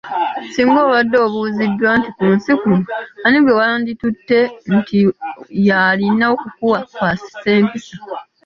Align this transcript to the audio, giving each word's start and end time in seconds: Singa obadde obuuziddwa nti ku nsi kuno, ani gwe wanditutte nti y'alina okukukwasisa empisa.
Singa 0.53 0.79
obadde 0.87 1.15
obuuziddwa 1.25 1.89
nti 1.97 2.09
ku 2.17 2.25
nsi 2.35 2.51
kuno, 2.61 2.85
ani 3.25 3.37
gwe 3.43 3.57
wanditutte 3.59 4.39
nti 4.77 4.97
y'alina 5.67 6.25
okukukwasisa 6.33 7.47
empisa. 7.59 7.95